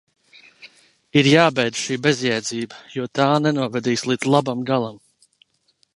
[1.21, 4.99] Ir jābeidz šī bezjēdzība, jo tā nenovedīs līdz labam galam!